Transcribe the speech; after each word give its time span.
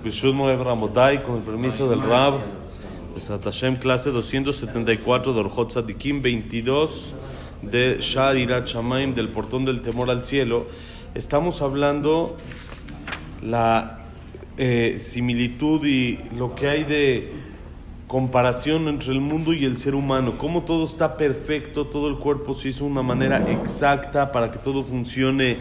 Con 0.00 1.36
el 1.36 1.42
permiso 1.42 1.90
del 1.90 2.00
Rab, 2.00 2.34
de 3.14 3.20
Satashem, 3.20 3.76
clase 3.76 4.10
274 4.10 5.32
de 5.32 5.40
Orjot 5.40 5.72
Sadikim, 5.72 6.22
22 6.22 7.14
de 7.62 7.96
Shah 7.98 8.36
Irat 8.36 8.68
Shamaim, 8.68 9.14
del 9.14 9.28
portón 9.30 9.64
del 9.64 9.82
temor 9.82 10.08
al 10.08 10.24
cielo. 10.24 10.68
Estamos 11.16 11.62
hablando 11.62 12.36
la 13.42 14.04
eh, 14.56 14.98
similitud 15.00 15.84
y 15.84 16.20
lo 16.36 16.54
que 16.54 16.68
hay 16.68 16.84
de 16.84 17.32
comparación 18.06 18.86
entre 18.86 19.12
el 19.12 19.20
mundo 19.20 19.52
y 19.52 19.64
el 19.64 19.78
ser 19.78 19.96
humano, 19.96 20.38
cómo 20.38 20.62
todo 20.62 20.84
está 20.84 21.16
perfecto, 21.16 21.88
todo 21.88 22.08
el 22.08 22.18
cuerpo 22.18 22.54
se 22.54 22.68
hizo 22.68 22.84
de 22.84 22.92
una 22.92 23.02
manera 23.02 23.44
exacta 23.50 24.30
para 24.30 24.52
que 24.52 24.58
todo 24.58 24.84
funcione 24.84 25.56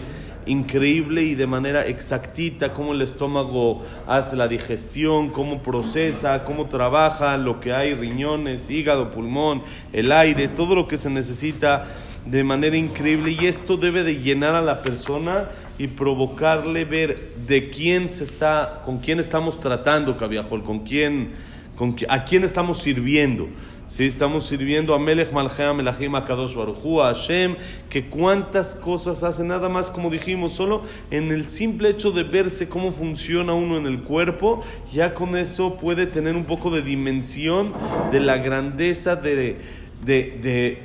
increíble 0.47 1.23
y 1.23 1.35
de 1.35 1.47
manera 1.47 1.85
exactita, 1.85 2.73
cómo 2.73 2.93
el 2.93 3.01
estómago 3.01 3.83
hace 4.07 4.35
la 4.35 4.47
digestión, 4.47 5.29
cómo 5.29 5.61
procesa, 5.61 6.43
cómo 6.43 6.67
trabaja, 6.67 7.37
lo 7.37 7.59
que 7.59 7.73
hay, 7.73 7.93
riñones, 7.93 8.69
hígado, 8.69 9.11
pulmón, 9.11 9.63
el 9.93 10.11
aire, 10.11 10.47
todo 10.47 10.75
lo 10.75 10.87
que 10.87 10.97
se 10.97 11.09
necesita 11.09 11.85
de 12.25 12.43
manera 12.43 12.75
increíble 12.75 13.35
y 13.39 13.45
esto 13.45 13.77
debe 13.77 14.03
de 14.03 14.17
llenar 14.19 14.55
a 14.55 14.61
la 14.61 14.81
persona 14.81 15.49
y 15.77 15.87
provocarle 15.87 16.85
ver 16.85 17.17
de 17.47 17.69
quién 17.69 18.13
se 18.13 18.23
está, 18.23 18.81
con 18.83 18.97
quién 18.97 19.19
estamos 19.19 19.59
tratando, 19.59 20.17
Cabiajol, 20.17 20.63
con 20.63 20.79
quién, 20.79 21.29
con 21.77 21.95
a 22.09 22.25
quién 22.25 22.43
estamos 22.43 22.81
sirviendo. 22.81 23.47
Sí, 23.87 24.03
estamos 24.03 24.45
sirviendo 24.45 24.93
a 24.93 24.99
Melech 24.99 25.31
Malchea 25.31 25.73
Melachim 25.73 26.13
Akadosh 26.13 26.55
Baruchu, 26.55 27.01
a 27.01 27.13
Hashem, 27.13 27.55
que 27.89 28.09
cuántas 28.09 28.75
cosas 28.75 29.23
hace, 29.23 29.45
nada 29.45 29.69
más 29.69 29.91
como 29.91 30.09
dijimos, 30.09 30.51
solo 30.51 30.81
en 31.09 31.31
el 31.31 31.47
simple 31.47 31.91
hecho 31.91 32.11
de 32.11 32.23
verse 32.23 32.67
cómo 32.67 32.91
funciona 32.91 33.53
uno 33.53 33.77
en 33.77 33.85
el 33.85 34.01
cuerpo, 34.01 34.61
ya 34.91 35.13
con 35.13 35.37
eso 35.37 35.77
puede 35.77 36.05
tener 36.05 36.35
un 36.35 36.43
poco 36.43 36.69
de 36.69 36.81
dimensión 36.81 37.73
de 38.11 38.19
la 38.19 38.35
grandeza 38.39 39.15
de, 39.15 39.55
de, 40.03 40.37
de 40.41 40.79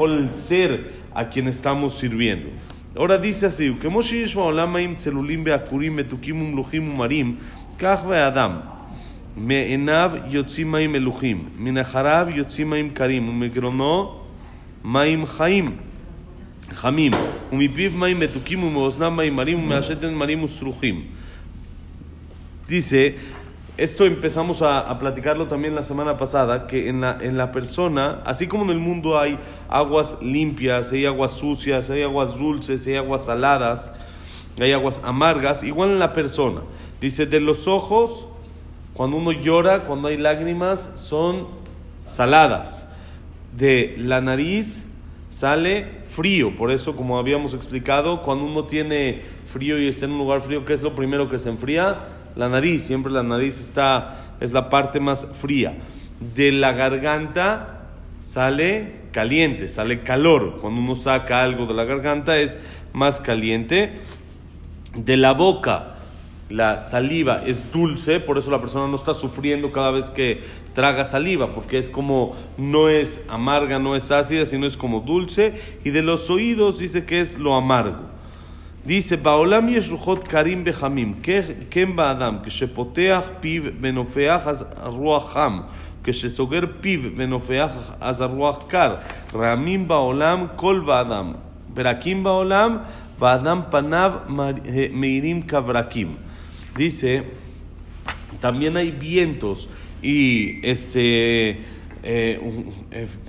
el 0.00 0.34
ser 0.34 0.90
a 1.14 1.28
quien 1.28 1.46
estamos 1.46 1.94
sirviendo. 1.94 2.48
Ahora 2.96 3.18
dice 3.18 3.46
así, 3.46 3.72
que 3.80 3.88
Moshe 3.88 4.24
Olamaim 4.36 4.96
Tzelulim 4.96 5.44
Beakurim 5.44 5.94
Metukim 5.94 6.42
Umluchim 6.42 6.92
Umarim, 6.92 7.36
Adam. 7.80 8.77
מעיניו 9.37 10.11
יוצאים 10.27 10.71
מים 10.71 10.91
מלוכים, 10.91 11.49
מן 11.57 11.77
אחריו 11.77 12.27
יוצאים 12.35 12.69
מים 12.69 12.89
קרים, 12.89 13.29
ומגרונו 13.29 14.19
מים 14.83 15.25
חיים, 15.25 15.77
חמים, 16.73 17.11
ומפיו 17.51 17.91
מים 17.91 18.19
מתוקים, 18.19 18.63
ומאוזניו 18.63 19.11
מים 19.11 19.35
מרים, 19.35 19.63
ומהשתן 19.63 20.13
מרים 20.13 20.43
וסרוחים. 20.43 21.01
Dice, 22.67 23.15
esto 23.77 24.05
empezamos 24.05 24.61
a, 24.61 24.79
a, 24.79 24.97
platicarlo 24.97 25.47
también 25.47 25.75
la 25.75 25.83
semana 25.83 26.17
pasada, 26.17 26.65
que 26.65 26.87
en 26.87 27.01
la, 27.01 27.17
en 27.19 27.37
la 27.37 27.51
persona, 27.51 28.21
así 28.25 28.47
como 28.47 28.63
en 28.63 28.69
el 28.69 28.79
mundo 28.79 29.19
hay 29.19 29.37
aguas 29.67 30.17
limpias, 30.21 30.91
hay 30.91 31.05
aguas 31.05 31.33
sucias, 31.33 31.89
hay 31.89 32.03
aguas 32.03 32.37
dulces, 32.39 32.87
hay 32.87 32.95
aguas 32.95 33.25
saladas, 33.25 33.91
hay 34.61 34.71
aguas 34.71 35.01
amargas, 35.03 35.63
igual 35.63 35.89
en 35.89 35.99
la 35.99 36.13
persona. 36.13 36.61
Dice, 37.01 37.25
de 37.25 37.41
los 37.41 37.67
ojos 37.67 38.27
cuando 38.98 39.16
uno 39.16 39.30
llora, 39.30 39.84
cuando 39.84 40.08
hay 40.08 40.16
lágrimas, 40.16 40.90
son 40.96 41.46
saladas. 42.04 42.88
De 43.56 43.94
la 43.96 44.20
nariz 44.20 44.86
sale 45.28 46.00
frío. 46.02 46.56
Por 46.56 46.72
eso, 46.72 46.96
como 46.96 47.16
habíamos 47.16 47.54
explicado, 47.54 48.22
cuando 48.22 48.44
uno 48.44 48.64
tiene 48.64 49.22
frío 49.46 49.78
y 49.78 49.86
está 49.86 50.06
en 50.06 50.12
un 50.14 50.18
lugar 50.18 50.40
frío, 50.40 50.64
¿qué 50.64 50.72
es 50.72 50.82
lo 50.82 50.96
primero 50.96 51.28
que 51.28 51.38
se 51.38 51.48
enfría? 51.48 52.08
La 52.34 52.48
nariz. 52.48 52.82
Siempre 52.82 53.12
la 53.12 53.22
nariz 53.22 53.60
está, 53.60 54.34
es 54.40 54.50
la 54.50 54.68
parte 54.68 54.98
más 54.98 55.28
fría. 55.40 55.76
De 56.34 56.50
la 56.50 56.72
garganta 56.72 57.82
sale 58.18 59.02
caliente, 59.12 59.68
sale 59.68 60.02
calor. 60.02 60.58
Cuando 60.60 60.80
uno 60.80 60.96
saca 60.96 61.44
algo 61.44 61.66
de 61.66 61.74
la 61.74 61.84
garganta 61.84 62.36
es 62.36 62.58
más 62.92 63.20
caliente. 63.20 63.92
De 64.96 65.16
la 65.16 65.34
boca 65.34 65.97
la 66.48 66.78
saliva 66.78 67.42
es 67.46 67.70
dulce, 67.72 68.20
por 68.20 68.38
eso 68.38 68.50
la 68.50 68.60
persona 68.60 68.86
no 68.86 68.94
está 68.94 69.12
sufriendo 69.14 69.70
cada 69.70 69.90
vez 69.90 70.10
que 70.10 70.42
traga 70.74 71.04
saliva, 71.04 71.52
porque 71.52 71.78
es 71.78 71.90
como, 71.90 72.34
no 72.56 72.88
es 72.88 73.20
amarga, 73.28 73.78
no 73.78 73.94
es 73.94 74.10
ácida, 74.10 74.46
sino 74.46 74.66
es 74.66 74.76
como 74.76 75.00
dulce, 75.00 75.54
y 75.84 75.90
de 75.90 76.02
los 76.02 76.30
oídos 76.30 76.78
dice 76.78 77.04
que 77.04 77.20
es 77.20 77.38
lo 77.38 77.54
amargo. 77.54 78.18
Dice, 78.84 79.16
Baolam 79.16 79.68
Yeshruchot 79.68 80.26
Karim 80.26 80.64
Behamim, 80.64 81.20
Ken 81.20 81.94
Baadam, 81.94 82.42
Keshepoteach 82.42 83.40
Piv 83.42 83.78
Benofeach 83.78 84.64
Ruacham, 84.96 85.66
Keshesoger 86.02 86.80
Piv 86.80 87.14
Benofeach 87.14 87.98
Azaruach 88.00 88.66
Ramim 89.32 89.86
Baolam 89.86 90.56
Kol 90.56 90.80
Baadam, 90.80 91.36
Berakim 91.70 92.22
Baolam, 92.22 92.86
Baadam 93.20 93.70
Panav 93.70 94.24
eh, 94.64 94.88
Meirim 94.88 95.44
Kabrakim 95.44 96.16
dice, 96.76 97.24
también 98.40 98.76
hay 98.76 98.90
vientos 98.90 99.68
y 100.02 100.66
este, 100.66 101.58
eh, 102.02 102.40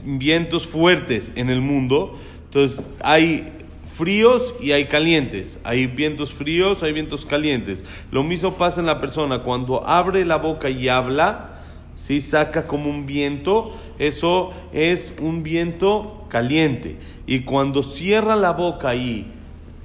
vientos 0.04 0.68
fuertes 0.68 1.32
en 1.36 1.50
el 1.50 1.62
mundo. 1.62 2.18
Entonces 2.46 2.90
hay 3.02 3.46
fríos 3.86 4.56
y 4.62 4.72
hay 4.72 4.86
calientes. 4.86 5.60
Hay 5.64 5.88
vientos 5.88 6.34
fríos, 6.34 6.84
hay 6.84 6.94
vientos 6.94 7.26
calientes. 7.26 7.86
Lo 8.12 8.24
mismo 8.24 8.56
pasa 8.56 8.80
en 8.80 8.88
la 8.88 9.00
persona. 9.00 9.40
Cuando 9.40 9.86
abre 9.88 10.26
la 10.26 10.38
boca 10.38 10.70
y 10.70 10.88
habla, 10.88 11.62
si 11.96 12.22
saca 12.22 12.66
como 12.66 12.90
un 12.90 13.06
viento, 13.06 13.76
eso 13.98 14.54
es 14.72 15.16
un 15.20 15.44
viento 15.44 16.26
caliente. 16.30 16.98
Y 17.28 17.42
cuando 17.42 17.84
cierra 17.84 18.36
la 18.36 18.52
boca 18.52 18.96
y 18.96 19.28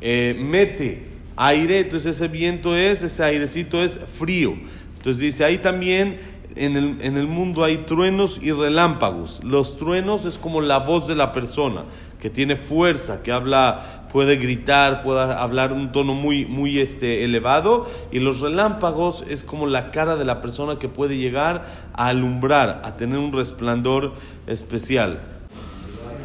eh, 0.01 0.37
mete 0.39 1.14
aire, 1.37 1.81
entonces 1.81 2.17
ese 2.17 2.29
viento 2.29 2.77
es, 2.77 3.03
ese 3.03 3.25
airecito 3.25 3.83
es 3.83 3.99
frío. 3.99 4.55
Entonces 4.97 5.21
dice, 5.21 5.45
ahí 5.45 5.59
también 5.59 6.19
en 6.57 6.77
el, 6.77 6.99
en 7.01 7.17
el 7.17 7.27
mundo 7.27 7.65
hay 7.65 7.79
truenos 7.79 8.41
y 8.43 8.53
relámpagos. 8.53 9.43
Los 9.45 9.77
truenos 9.77 10.25
es 10.25 10.39
como 10.39 10.61
la 10.61 10.79
voz 10.79 11.07
de 11.07 11.15
la 11.15 11.33
persona, 11.33 11.85
que 12.21 12.31
tiene 12.31 12.57
fuerza, 12.57 13.23
que 13.23 13.33
habla, 13.33 14.07
puede 14.11 14.37
gritar, 14.37 15.03
puede 15.03 15.21
hablar 15.21 15.73
un 15.73 15.93
tono 15.93 16.15
muy, 16.15 16.47
muy 16.47 16.79
este, 16.79 17.25
elevado. 17.25 17.87
Y 18.13 18.21
los 18.21 18.41
relámpagos 18.41 19.25
es 19.29 19.45
como 19.45 19.67
la 19.67 19.91
cara 19.91 20.17
de 20.17 20.25
la 20.25 20.41
persona 20.41 20.79
que 20.79 20.89
puede 20.89 21.19
llegar 21.19 21.67
a 21.93 22.09
alumbrar, 22.09 22.81
a 22.85 22.97
tener 22.97 23.19
un 23.19 23.33
resplandor 23.33 24.13
especial. 24.47 25.21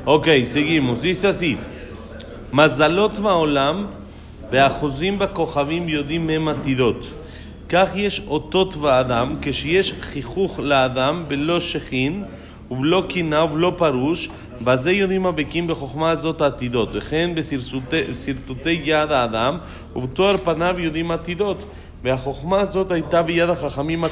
Ok, 0.05 0.27
seguimos. 0.45 1.01
Dice 1.01 1.27
así. 1.27 1.57
Mazalot 2.51 3.19
Maolam 3.19 3.89
והאחוזים 4.51 5.19
בכוכבים 5.19 5.89
יודעים 5.89 6.27
מהם 6.27 6.47
עתידות. 6.47 7.05
כך 7.69 7.89
יש 7.95 8.21
אותות 8.27 8.75
ואדם, 8.75 9.35
כשיש 9.41 9.93
חיכוך 10.01 10.59
לאדם 10.59 11.23
בלא 11.27 11.59
שכין, 11.59 12.23
ובלא 12.71 13.03
קינה 13.09 13.43
ובלא 13.43 13.73
פרוש, 13.77 14.29
בזה 14.63 14.91
יודעים 14.91 15.25
הבקים 15.25 15.67
בחוכמה 15.67 16.11
הזאת 16.11 16.41
העתידות, 16.41 16.89
וכן 16.93 17.29
בשרטוטי 17.35 18.81
יד 18.83 19.11
האדם, 19.11 19.57
ובתואר 19.95 20.37
פניו 20.37 20.75
יודעים 20.79 21.11
עתידות. 21.11 21.57
והחוכמה 22.03 22.59
הזאת 22.59 22.91
הייתה 22.91 23.21
ביד 23.21 23.49
החכמים 23.49 24.03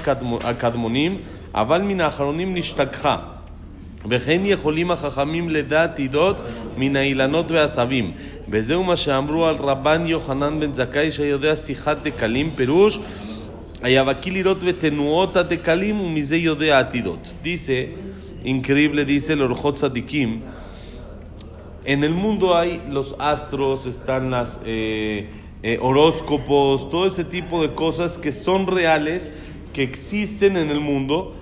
הקדמונים, 0.43 1.17
אבל 1.53 1.81
מן 1.81 2.01
האחרונים 2.01 2.55
נשתכחה. 2.55 3.17
וכן 4.08 4.40
יכולים 4.44 4.90
החכמים 4.90 5.48
לדע 5.48 5.84
עתידות 5.84 6.36
מן 6.76 6.96
האילנות 6.96 7.50
והעשבים. 7.50 8.10
וזהו 8.48 8.84
מה 8.84 8.96
שאמרו 8.96 9.46
על 9.46 9.56
רבן 9.56 10.06
יוחנן 10.06 10.60
בן 10.60 10.74
זכאי 10.74 11.10
שיודע 11.10 11.56
שיחת 11.56 11.96
דקלים, 12.02 12.50
פירוש 12.54 12.98
היבקי 13.82 14.30
לראות 14.30 14.58
ותנועות 14.60 15.36
הדקלים 15.36 16.00
ומזה 16.00 16.36
יודע 16.36 16.78
עתידות. 16.78 17.34
Dice, 17.44 17.94
increíble, 18.44 19.04
dice 19.04 19.32
el 19.32 19.42
Orjot 19.42 19.76
Tzadikim, 19.76 20.40
en 21.84 22.04
el 22.04 22.14
mundo 22.14 22.56
hay 22.56 22.80
los 22.88 23.16
astros, 23.18 23.86
están 23.86 24.30
las 24.30 24.60
eh, 24.64 25.26
eh, 25.62 25.78
horóscopos, 25.80 26.88
todo 26.88 27.06
ese 27.06 27.24
tipo 27.24 27.60
de 27.62 27.74
cosas 27.74 28.18
que 28.18 28.30
son 28.30 28.66
reales, 28.66 29.32
que 29.72 29.82
existen 29.82 30.56
en 30.56 30.70
el 30.70 30.80
mundo, 30.80 31.34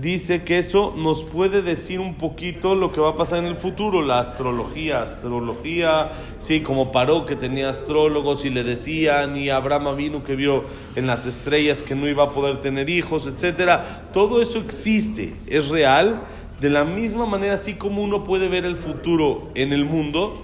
dice 0.00 0.42
que 0.42 0.58
eso 0.58 0.94
nos 0.96 1.22
puede 1.22 1.62
decir 1.62 2.00
un 2.00 2.14
poquito 2.14 2.74
lo 2.74 2.92
que 2.92 3.00
va 3.00 3.10
a 3.10 3.16
pasar 3.16 3.40
en 3.40 3.46
el 3.46 3.56
futuro, 3.56 4.02
la 4.02 4.18
astrología, 4.18 5.02
astrología, 5.02 6.10
sí, 6.38 6.60
como 6.60 6.92
Paró 6.92 7.24
que 7.24 7.36
tenía 7.36 7.68
astrólogos 7.68 8.44
y 8.44 8.50
le 8.50 8.64
decían, 8.64 9.36
y 9.36 9.50
Abraham 9.50 9.96
vino 9.96 10.24
que 10.24 10.36
vio 10.36 10.64
en 10.96 11.06
las 11.06 11.26
estrellas 11.26 11.82
que 11.82 11.94
no 11.94 12.08
iba 12.08 12.24
a 12.24 12.30
poder 12.30 12.60
tener 12.60 12.88
hijos, 12.88 13.26
etcétera. 13.26 14.08
Todo 14.12 14.40
eso 14.40 14.58
existe, 14.58 15.34
es 15.46 15.68
real. 15.68 16.22
De 16.60 16.70
la 16.70 16.84
misma 16.84 17.26
manera, 17.26 17.54
así 17.54 17.74
como 17.74 18.02
uno 18.02 18.22
puede 18.22 18.48
ver 18.48 18.64
el 18.64 18.76
futuro 18.76 19.50
en 19.54 19.72
el 19.72 19.84
mundo, 19.84 20.34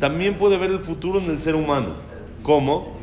también 0.00 0.34
puede 0.34 0.56
ver 0.56 0.70
el 0.70 0.80
futuro 0.80 1.20
en 1.20 1.30
el 1.30 1.40
ser 1.40 1.54
humano. 1.54 1.88
¿Cómo? 2.42 2.95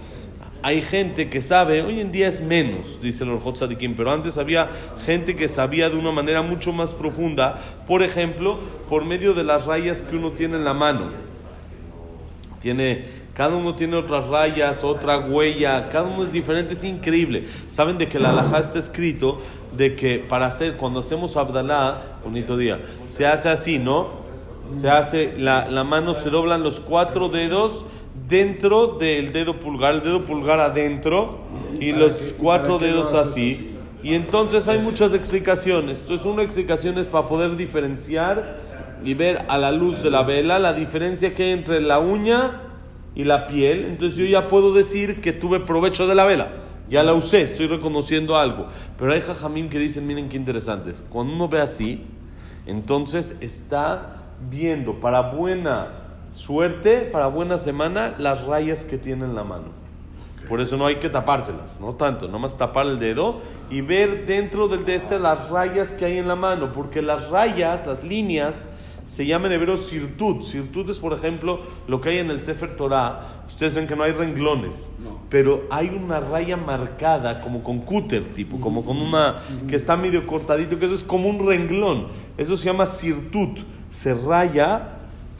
Hay 0.63 0.81
gente 0.81 1.29
que 1.29 1.41
sabe, 1.41 1.81
hoy 1.81 1.99
en 1.99 2.13
día 2.13 2.29
es 2.29 2.39
menos, 2.39 3.01
dice 3.01 3.25
el 3.25 3.31
Orjot 3.31 3.57
Sadikim, 3.57 3.95
pero 3.97 4.11
antes 4.11 4.37
había 4.37 4.69
gente 5.05 5.35
que 5.35 5.49
sabía 5.49 5.89
de 5.89 5.97
una 5.97 6.13
manera 6.13 6.41
mucho 6.41 6.71
más 6.71 6.93
profunda, 6.93 7.59
por 7.85 8.01
ejemplo, 8.01 8.59
por 8.87 9.03
medio 9.03 9.33
de 9.33 9.43
las 9.43 9.65
rayas 9.65 10.01
que 10.01 10.15
uno 10.15 10.31
tiene 10.31 10.55
en 10.55 10.63
la 10.63 10.73
mano. 10.73 11.09
Tiene, 12.61 13.03
cada 13.33 13.57
uno 13.57 13.75
tiene 13.75 13.97
otras 13.97 14.27
rayas, 14.27 14.85
otra 14.85 15.19
huella, 15.19 15.89
cada 15.89 16.05
uno 16.05 16.23
es 16.23 16.31
diferente, 16.31 16.75
es 16.75 16.85
increíble. 16.85 17.45
Saben 17.67 17.97
de 17.97 18.07
que 18.07 18.17
la 18.17 18.29
alajá 18.29 18.59
está 18.59 18.79
escrito 18.79 19.41
de 19.75 19.97
que 19.97 20.19
para 20.19 20.45
hacer, 20.45 20.77
cuando 20.77 21.01
hacemos 21.01 21.35
Abdalá, 21.35 22.19
bonito 22.23 22.55
día, 22.55 22.79
se 23.03 23.27
hace 23.27 23.49
así, 23.49 23.79
¿no? 23.79 24.23
Se 24.71 24.89
hace, 24.89 25.33
la, 25.37 25.69
la 25.69 25.83
mano 25.83 26.13
se 26.13 26.29
doblan 26.29 26.63
los 26.63 26.79
cuatro 26.79 27.27
dedos 27.27 27.83
dentro 28.27 28.97
del 28.99 29.33
dedo 29.33 29.59
pulgar, 29.59 29.95
el 29.95 30.01
dedo 30.01 30.25
pulgar 30.25 30.59
adentro 30.59 31.39
y 31.79 31.91
los 31.91 32.33
cuatro 32.37 32.79
dedos 32.79 33.13
así. 33.13 33.71
Y 34.03 34.13
entonces 34.13 34.67
hay 34.67 34.79
muchas 34.79 35.13
explicaciones. 35.13 36.01
Entonces 36.01 36.25
una 36.25 36.43
explicación 36.43 36.97
es 36.97 37.07
para 37.07 37.27
poder 37.27 37.55
diferenciar 37.55 38.57
y 39.03 39.13
ver 39.13 39.45
a 39.47 39.57
la 39.57 39.71
luz 39.71 40.03
de 40.03 40.09
la 40.09 40.23
vela 40.23 40.59
la 40.59 40.73
diferencia 40.73 41.33
que 41.33 41.43
hay 41.43 41.51
entre 41.51 41.81
la 41.81 41.99
uña 41.99 42.61
y 43.15 43.23
la 43.23 43.47
piel. 43.47 43.85
Entonces 43.85 44.17
yo 44.17 44.25
ya 44.25 44.47
puedo 44.47 44.73
decir 44.73 45.21
que 45.21 45.31
tuve 45.31 45.59
provecho 45.59 46.07
de 46.07 46.15
la 46.15 46.25
vela. 46.25 46.49
Ya 46.89 47.01
la 47.01 47.13
usé, 47.13 47.41
estoy 47.41 47.67
reconociendo 47.67 48.35
algo. 48.35 48.67
Pero 48.97 49.13
hay 49.13 49.21
jajamim 49.21 49.69
que 49.69 49.79
dicen, 49.79 50.05
miren 50.05 50.29
qué 50.29 50.37
interesantes. 50.37 51.01
Cuando 51.09 51.33
uno 51.33 51.47
ve 51.47 51.61
así, 51.61 52.01
entonces 52.65 53.37
está 53.39 54.23
viendo 54.49 54.99
para 54.99 55.21
buena 55.21 56.02
suerte, 56.33 57.01
para 57.11 57.27
buena 57.27 57.57
semana, 57.57 58.15
las 58.17 58.45
rayas 58.45 58.85
que 58.85 58.97
tiene 58.97 59.25
en 59.25 59.35
la 59.35 59.43
mano. 59.43 59.83
Por 60.49 60.59
eso 60.59 60.75
no 60.75 60.85
hay 60.85 60.97
que 60.97 61.09
tapárselas, 61.09 61.79
no 61.79 61.93
tanto, 61.93 62.27
nomás 62.27 62.57
tapar 62.57 62.85
el 62.85 62.99
dedo 62.99 63.39
y 63.69 63.79
ver 63.79 64.25
dentro 64.25 64.67
del 64.67 64.83
de 64.83 64.95
este 64.95 65.17
las 65.17 65.49
rayas 65.49 65.93
que 65.93 66.05
hay 66.05 66.17
en 66.17 66.27
la 66.27 66.35
mano, 66.35 66.73
porque 66.73 67.01
las 67.01 67.29
rayas, 67.29 67.87
las 67.87 68.03
líneas, 68.03 68.67
se 69.05 69.25
llaman 69.25 69.51
en 69.51 69.59
hebreo 69.59 69.77
sirtut. 69.77 70.43
Sirtut 70.43 70.89
es, 70.89 70.99
por 70.99 71.13
ejemplo, 71.13 71.61
lo 71.87 71.99
que 71.99 72.09
hay 72.09 72.17
en 72.19 72.29
el 72.29 72.41
Sefer 72.41 72.75
Torah. 72.75 73.43
Ustedes 73.47 73.73
ven 73.73 73.87
que 73.87 73.95
no 73.95 74.03
hay 74.03 74.13
renglones, 74.13 74.91
pero 75.29 75.63
hay 75.69 75.89
una 75.89 76.19
raya 76.19 76.57
marcada, 76.57 77.41
como 77.41 77.63
con 77.63 77.79
cúter, 77.79 78.33
tipo, 78.33 78.59
como 78.59 78.85
con 78.85 78.97
una 78.97 79.39
que 79.67 79.75
está 79.75 79.97
medio 79.97 80.25
cortadito, 80.25 80.79
que 80.79 80.85
eso 80.85 80.95
es 80.95 81.03
como 81.03 81.29
un 81.29 81.45
renglón. 81.45 82.07
Eso 82.37 82.57
se 82.57 82.65
llama 82.65 82.85
sirtut. 82.85 83.59
Se 83.89 84.13
raya 84.13 84.92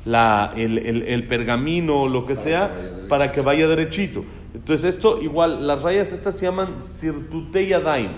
la, 0.06 0.52
el, 0.56 0.78
el, 0.80 1.04
el, 1.04 1.28
pergamino 1.28 2.02
o 2.02 2.10
lo 2.10 2.26
que 2.26 2.36
sea 2.36 2.76
para 3.08 3.32
que 3.32 3.42
vaya 3.42 3.68
derechito. 3.68 4.26
Entonces 4.54 4.96
esto 4.96 5.22
igual, 5.22 5.66
las 5.66 5.84
rayas 5.84 6.14
estas 6.14 6.38
se 6.38 6.46
llaman 6.46 6.82
sirtuteyadain, 6.82 8.12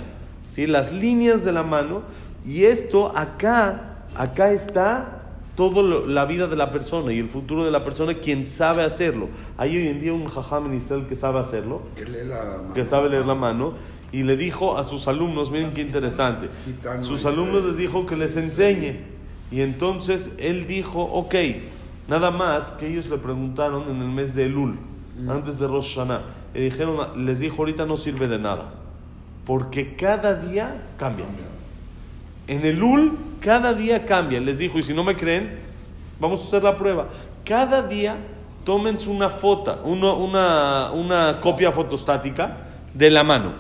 ¿sí? 0.46 0.68
las 0.68 0.92
líneas 0.92 1.44
de 1.46 1.52
la 1.52 1.64
mano 1.64 2.04
y 2.46 2.66
esto 2.66 3.16
acá, 3.16 3.98
acá 4.16 4.52
está 4.52 5.16
toda 5.56 5.82
la 6.06 6.26
vida 6.26 6.48
de 6.48 6.56
la 6.56 6.72
persona 6.72 7.14
y 7.14 7.20
el 7.20 7.30
futuro 7.30 7.64
de 7.66 7.72
la 7.72 7.84
persona, 7.84 8.20
quien 8.20 8.46
sabe 8.46 8.84
hacerlo. 8.84 9.30
Hay 9.58 9.78
hoy 9.78 9.88
en 9.88 10.00
día 10.02 10.14
un 10.14 10.28
jajam 10.28 10.72
en 10.72 11.06
que 11.06 11.16
sabe 11.16 11.40
hacerlo, 11.40 11.82
Que 11.96 12.06
lee 12.06 12.26
la 12.26 12.44
mano. 12.44 12.74
que 12.74 12.86
sabe 12.86 13.10
leer 13.10 13.26
la 13.26 13.36
mano, 13.36 13.74
y 14.12 14.24
le 14.24 14.38
dijo 14.38 14.78
a 14.78 14.84
sus 14.84 15.08
alumnos, 15.08 15.52
miren 15.52 15.72
qué 15.72 15.82
interesante, 15.82 16.50
sus 17.02 17.26
alumnos 17.26 17.64
les 17.64 17.78
dijo 17.78 18.06
que 18.06 18.16
les 18.16 18.36
enseñe. 18.38 19.15
Y 19.56 19.62
entonces 19.62 20.34
él 20.38 20.68
dijo, 20.68 21.02
ok, 21.02 21.34
nada 22.10 22.30
más 22.30 22.72
que 22.74 22.88
ellos 22.88 23.08
le 23.08 23.18
preguntaron 23.18 23.90
en 23.90 24.02
el 24.02 24.10
mes 24.10 24.36
de 24.36 24.48
Elul, 24.48 24.78
antes 25.30 25.60
de 25.60 25.68
Rosh 25.70 25.96
Hashanah, 25.96 26.24
y 26.54 26.60
dijeron, 26.60 26.98
les 27.26 27.40
dijo, 27.40 27.56
ahorita 27.60 27.86
no 27.86 27.96
sirve 27.96 28.28
de 28.28 28.38
nada, 28.38 28.74
porque 29.46 29.96
cada 29.96 30.36
día 30.36 30.84
cambia. 30.98 31.24
En 32.48 32.66
el 32.66 32.84
UL 32.84 33.14
cada 33.40 33.74
día 33.74 34.06
cambia. 34.06 34.42
Les 34.42 34.58
dijo, 34.60 34.78
y 34.78 34.84
si 34.84 34.94
no 34.94 35.06
me 35.06 35.16
creen, 35.16 35.58
vamos 36.20 36.42
a 36.42 36.44
hacer 36.48 36.64
la 36.64 36.76
prueba. 36.76 37.08
Cada 37.46 37.82
día 37.82 38.18
tómense 38.66 39.10
una 39.10 39.30
foto, 39.30 39.82
uno- 39.86 40.18
una, 40.18 40.92
una 40.92 41.40
copia 41.40 41.72
fotostática 41.72 42.58
de 42.94 43.10
la 43.10 43.24
mano. 43.24 43.54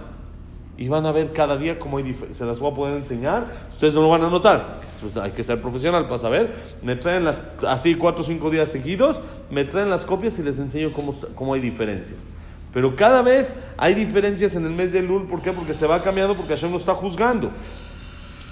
Y 0.78 0.90
van 0.90 1.06
a 1.06 1.14
ver 1.14 1.32
cada 1.32 1.56
día 1.56 1.80
cómo 1.80 1.98
hay 2.00 2.04
diferencias. 2.04 2.38
Se 2.40 2.46
las 2.46 2.60
voy 2.60 2.72
a 2.72 2.76
poder 2.76 2.96
enseñar. 2.98 3.48
Ustedes 3.70 3.94
no 3.94 4.02
lo 4.02 4.10
van 4.10 4.24
a 4.24 4.30
notar. 4.30 4.82
Pues 5.02 5.16
hay 5.18 5.32
que 5.32 5.44
ser 5.44 5.62
profesional 5.62 6.06
para 6.06 6.18
saber. 6.18 6.54
Me 6.82 6.96
traen 6.96 7.26
las, 7.26 7.44
así 7.68 7.96
cuatro 7.96 8.24
o 8.24 8.26
cinco 8.26 8.50
días 8.50 8.72
seguidos, 8.72 9.20
me 9.50 9.66
traen 9.66 9.90
las 9.90 10.06
copias 10.06 10.38
y 10.40 10.44
les 10.44 10.60
enseño 10.60 10.94
cómo, 10.94 11.14
cómo 11.36 11.54
hay 11.54 11.62
diferencias. 11.62 12.34
Pero 12.74 12.96
cada 12.96 13.22
vez 13.22 13.56
hay 13.78 13.94
diferencias 13.94 14.54
en 14.56 14.66
el 14.66 14.74
mes 14.74 14.92
de 14.92 15.02
Lul. 15.02 15.28
¿Por 15.28 15.42
qué? 15.42 15.54
Porque 15.54 15.74
se 15.74 15.88
va 15.88 16.04
cambiando, 16.04 16.36
porque 16.36 16.56
Hashem 16.56 16.72
lo 16.72 16.78
está 16.78 16.94
juzgando. 16.94 17.50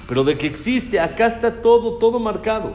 Pero 0.08 0.24
de 0.24 0.38
que 0.38 0.48
existe, 0.48 1.00
acá 1.00 1.28
está 1.28 1.62
todo, 1.62 1.98
todo 1.98 2.20
marcado. 2.20 2.74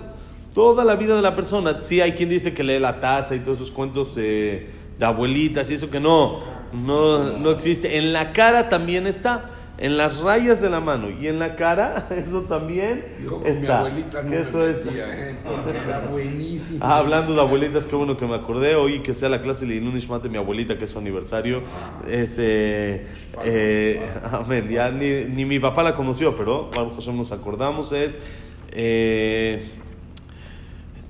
Toda 0.54 0.84
la 0.84 0.94
vida 0.96 1.16
de 1.16 1.22
la 1.22 1.34
persona. 1.34 1.82
Sí, 1.82 2.00
hay 2.00 2.12
quien 2.12 2.28
dice 2.28 2.52
que 2.52 2.62
lee 2.62 2.78
la 2.78 3.00
taza 3.00 3.34
y 3.34 3.38
todos 3.38 3.58
esos 3.58 3.70
cuentos 3.70 4.12
eh, 4.16 4.70
de 4.98 5.04
abuelitas 5.06 5.70
y 5.70 5.74
eso 5.74 5.88
que 5.88 6.00
no, 6.00 6.40
no, 6.84 7.38
no 7.38 7.50
existe. 7.50 7.96
En 7.96 8.12
la 8.12 8.32
cara 8.32 8.68
también 8.68 9.06
está. 9.06 9.48
En 9.80 9.96
las 9.96 10.18
rayas 10.20 10.60
de 10.60 10.68
la 10.70 10.80
mano 10.80 11.08
y 11.08 11.28
en 11.28 11.38
la 11.38 11.54
cara, 11.54 12.08
eso 12.10 12.42
también 12.42 13.04
Yo 13.22 13.30
con 13.30 13.42
mi 13.44 13.48
está. 13.48 13.78
abuelita 13.78 14.22
no 14.22 14.30
Que 14.30 14.36
me 14.36 14.42
eso 14.42 14.66
es. 14.66 14.84
¿eh? 14.86 15.36
porque 15.44 15.78
era 15.78 16.00
buenísimo. 16.10 16.78
Ah, 16.82 16.98
hablando 16.98 17.32
de 17.34 17.40
abuelitas, 17.40 17.86
qué 17.86 17.94
bueno 17.94 18.16
que 18.16 18.26
me 18.26 18.34
acordé. 18.34 18.74
Hoy 18.74 19.02
que 19.02 19.14
sea 19.14 19.28
la 19.28 19.40
clase 19.40 19.66
de 19.66 19.76
de 20.22 20.28
mi 20.28 20.36
abuelita, 20.36 20.76
que 20.76 20.84
es 20.84 20.90
su 20.90 20.98
aniversario. 20.98 21.62
Es, 22.08 22.38
eh, 22.40 23.06
eh, 23.44 24.02
amén. 24.32 24.68
Ya 24.68 24.90
ni, 24.90 25.24
ni 25.26 25.44
mi 25.44 25.60
papá 25.60 25.84
la 25.84 25.94
conoció, 25.94 26.36
pero 26.36 26.70
Hashem 26.74 27.16
nos 27.16 27.30
acordamos. 27.30 27.92
Es 27.92 28.18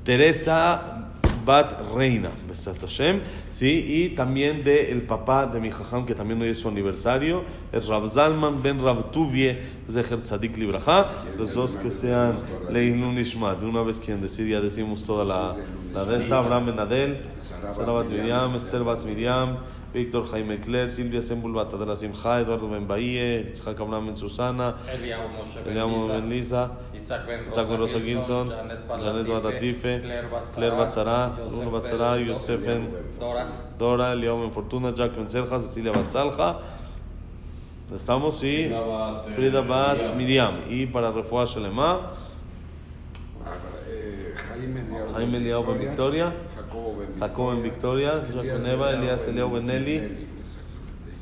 Teresa 0.04 0.97
Bat 1.48 1.80
Reina, 1.94 2.30
Besat 2.46 2.78
Hashem. 2.78 3.22
Sí, 3.48 3.82
y 3.88 4.10
también 4.10 4.62
de 4.62 4.92
el 4.92 5.00
papá 5.00 5.46
de 5.46 5.58
mi 5.60 5.70
jajam, 5.70 6.04
que 6.04 6.14
también 6.14 6.42
hoy 6.42 6.50
es 6.50 6.58
su 6.58 6.68
aniversario. 6.68 7.42
Es 7.72 7.86
Rav 7.86 8.06
Zalman 8.06 8.62
Ben 8.62 8.78
Rav 8.78 9.10
Tuvie 9.10 9.62
Zecher 9.88 10.22
Tzadik 10.22 10.58
Libraja. 10.58 11.06
Los 11.38 11.54
dos 11.54 11.76
que 11.76 11.90
sean 11.90 12.36
Leilun 12.70 13.18
Ishmat. 13.18 13.60
De 13.60 13.66
una 13.66 13.80
vez 13.80 13.98
quien 13.98 14.20
decide, 14.20 14.50
ya 14.50 14.60
decimos 14.60 15.04
toda 15.04 15.24
la, 15.24 15.56
la 15.94 16.04
de 16.04 16.18
esta. 16.18 16.36
Abraham 16.40 16.66
Ben 16.66 16.80
Adel, 16.80 17.22
Sara 17.74 17.92
Bat 17.92 18.10
Miriam, 18.10 18.54
Esther 18.54 18.84
Bat 18.84 19.02
Miriam, 19.06 19.56
Víctor 19.92 20.24
Jaime 20.26 20.58
Cler, 20.60 20.90
Silvia 20.90 21.20
Sembul 21.22 21.54
Bat 21.54 21.74
Adela 21.74 21.96
Simcha, 21.96 22.40
Eduardo 22.40 22.68
Ben 22.68 22.86
Bahie, 22.86 23.40
Itzhak 23.50 23.80
Abraham 23.80 24.06
Ben 24.06 24.16
Susana, 24.16 24.76
Eliyahu 24.86 25.28
Moshe 25.32 25.64
Ben 25.64 25.72
Eliamo 25.74 26.28
Lisa, 26.28 26.70
Isaac 26.94 27.26
Ben 27.26 27.78
Rosa 27.78 27.98
Gilson, 28.00 28.48
Janet 28.48 29.26
Bat 29.26 29.42
Latife, 29.44 30.00
Claire 30.54 30.76
Bat 30.76 30.92
Zara, 30.92 31.32
Bruno 31.48 31.70
Bat 31.70 31.86
Zara, 31.86 32.18
Yosef 32.20 32.60
Ben 32.60 32.88
Dora, 33.18 33.46
Dora, 33.78 34.12
Eliao 34.12 34.40
Ben 34.42 34.50
Fortuna, 34.50 34.92
Jack 34.92 35.16
Ben 35.16 35.26
Selja, 35.28 35.58
Cecilia 35.58 35.92
Bat 35.92 36.10
Salja. 36.10 36.58
Estamos 37.94 38.42
y 38.44 38.70
Frida 39.34 39.62
Bat 39.62 40.14
Miriam. 40.14 40.60
Y 40.68 40.84
para 40.86 41.10
Refuah 41.10 41.46
Shelema, 41.46 42.10
Ah, 43.46 43.54
eh, 43.88 44.34
Jaime 45.14 45.38
Eliao 45.38 45.62
Ben 45.64 45.78
Victoria, 45.78 46.30
Jacobo 47.18 47.50
Ben 47.50 47.62
Victoria, 47.62 48.22
Jack 48.32 48.44
Ben 48.44 48.66
Eva, 48.66 48.92
Elías 48.92 49.26
Eliao 49.26 49.50
Ben 49.50 49.70
Eli, 49.70 49.96
exactamente. 49.96 50.18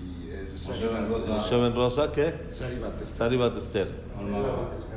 Y 0.03 0.31
eh, 0.31 0.49
Sari- 0.57 0.81
Moshe 1.35 1.57
Ben 1.57 1.75
Rosa, 1.75 2.13
¿qué? 2.13 2.35
Sari 2.49 2.79
Bates. 2.79 3.09
Sari 3.09 3.37
Bat 3.37 3.57
Esther, 3.57 3.89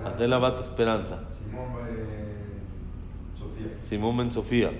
Adela 0.05 0.37
Bat 0.39 0.59
Esperanza, 0.59 1.23
Simón 3.83 4.17
Ben 4.17 4.31
Sofía, 4.31 4.71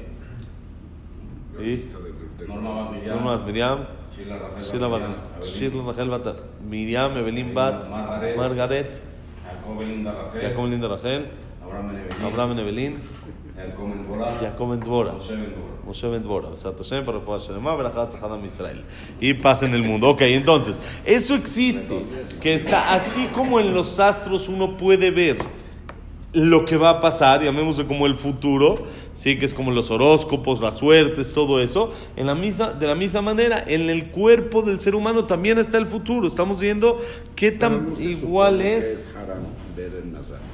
Norma 2.48 3.38
Bat 3.38 3.46
Miriam, 3.46 3.80
Sheila 4.16 4.38
Rachel 5.86 6.10
Bat 6.10 6.36
Miriam, 6.68 7.18
Evelyn 7.18 7.54
Bat. 7.54 7.90
Margaret. 8.38 9.02
Jacob 10.42 10.66
Linda 10.66 10.88
Rachel, 10.88 11.26
Abraham 12.26 12.50
Ben 12.50 12.60
Evelyn, 12.60 13.00
Jacob 14.40 14.70
Ben 14.70 14.80
Dvora. 14.80 15.14
Moshe 15.86 16.08
Ben 16.08 16.24
Dvora. 16.24 16.50
Y 19.20 19.34
paz 19.34 19.64
en 19.64 19.74
el 19.74 19.84
mundo. 19.84 20.10
Ok, 20.10 20.22
entonces, 20.22 20.80
eso 21.06 21.36
existe, 21.36 22.06
que 22.42 22.54
está 22.54 22.94
así 22.94 23.28
como 23.34 23.60
en 23.60 23.74
los 23.74 24.00
astros 24.00 24.48
uno 24.48 24.78
puede 24.78 25.12
ver 25.12 25.38
lo 26.32 26.64
que 26.64 26.78
va 26.78 26.92
a 26.92 27.00
pasar, 27.00 27.44
llamémosle 27.44 27.88
como 27.88 28.06
el 28.06 28.16
futuro, 28.16 28.76
sí, 29.14 29.38
que 29.38 29.46
es 29.46 29.54
como 29.56 29.72
los 29.72 29.90
horóscopos, 29.90 30.62
las 30.62 30.78
suertes, 30.78 31.34
todo 31.34 31.60
eso. 31.60 31.92
En 32.16 32.28
la 32.28 32.36
misma, 32.36 32.72
de 32.72 32.86
la 32.86 32.96
misma 32.96 33.22
manera, 33.22 33.64
en 33.66 33.90
el 33.90 34.12
cuerpo 34.12 34.62
del 34.62 34.80
ser 34.80 34.96
humano 34.96 35.26
también 35.26 35.58
está 35.58 35.80
el 35.80 35.88
futuro. 35.88 36.28
Estamos 36.28 36.60
viendo 36.60 37.00
qué 37.36 37.52
tan 37.52 37.90
no 37.90 38.00
igual 38.00 38.60
que 38.60 38.78
es. 38.78 39.10
haram 39.16 39.40
ver 39.76 39.92
el 40.04 40.12
nazar. 40.12 40.49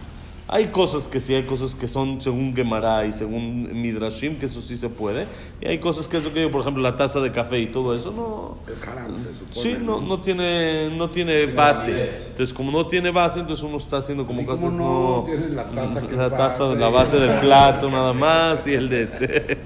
Hay 0.47 0.67
cosas 0.67 1.07
que 1.07 1.19
sí, 1.19 1.33
hay 1.33 1.41
cosas 1.41 1.73
que 1.73 1.87
son 1.87 2.21
según 2.21 2.55
Gemara 2.55 3.07
y 3.07 3.11
según 3.11 3.81
Midrashim, 3.81 4.35
que 4.37 4.45
eso 4.45 4.61
sí 4.61 4.77
se 4.77 4.89
puede. 4.89 5.25
Y 5.59 5.67
hay 5.67 5.79
cosas 5.79 6.07
que 6.07 6.17
eso 6.17 6.31
que 6.31 6.41
yo, 6.43 6.51
por 6.51 6.61
ejemplo, 6.61 6.83
la 6.83 6.95
taza 6.95 7.19
de 7.19 7.31
café 7.31 7.59
y 7.59 7.65
todo 7.65 7.95
eso, 7.95 8.11
no. 8.11 8.57
Es 8.71 8.83
haram, 8.87 9.17
se 9.17 9.33
supone. 9.33 9.53
Sí, 9.55 9.75
no, 9.83 10.01
no 10.01 10.21
tiene, 10.21 10.91
no 10.95 11.09
tiene 11.09 11.47
base. 11.47 12.11
Entonces, 12.29 12.53
como 12.53 12.71
no 12.71 12.85
tiene 12.85 13.09
base, 13.09 13.39
entonces 13.39 13.63
uno 13.65 13.77
está 13.77 13.97
haciendo 13.97 14.27
como 14.27 14.41
Sí, 14.41 14.45
cosas 14.45 14.73
no. 14.73 15.25
no, 15.27 15.53
la 15.55 15.63
taza 15.71 16.01
que 16.01 16.11
es 16.13 16.17
la 16.17 16.29
taza, 16.29 16.63
base. 16.65 16.75
la 16.79 16.89
base 16.89 17.17
del 17.19 17.39
plato 17.39 17.89
nada 17.89 18.13
más 18.13 18.67
y 18.67 18.73
el 18.73 18.87
de 18.87 19.01
este. 19.03 19.57